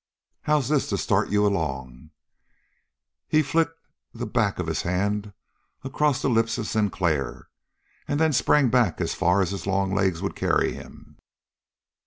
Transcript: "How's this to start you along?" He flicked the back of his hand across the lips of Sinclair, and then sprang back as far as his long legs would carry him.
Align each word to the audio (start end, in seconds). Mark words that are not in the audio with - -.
"How's 0.41 0.67
this 0.67 0.89
to 0.89 0.97
start 0.97 1.29
you 1.29 1.45
along?" 1.45 2.09
He 3.27 3.43
flicked 3.43 3.77
the 4.11 4.25
back 4.25 4.57
of 4.57 4.65
his 4.65 4.81
hand 4.81 5.31
across 5.83 6.23
the 6.23 6.27
lips 6.27 6.57
of 6.57 6.65
Sinclair, 6.65 7.49
and 8.07 8.19
then 8.19 8.33
sprang 8.33 8.69
back 8.71 8.99
as 8.99 9.13
far 9.13 9.43
as 9.43 9.51
his 9.51 9.67
long 9.67 9.93
legs 9.93 10.19
would 10.23 10.35
carry 10.35 10.73
him. 10.73 11.17